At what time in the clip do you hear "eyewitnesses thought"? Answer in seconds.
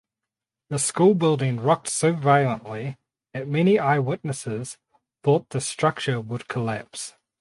3.77-5.49